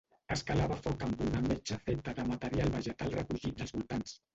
Es 0.35 0.41
calava 0.47 0.77
foc 0.85 1.05
amb 1.09 1.21
una 1.27 1.43
metxa 1.49 1.79
feta 1.85 2.19
de 2.23 2.29
material 2.33 2.77
vegetal 2.81 3.19
recollit 3.23 3.59
dels 3.63 3.81
voltants. 3.81 4.23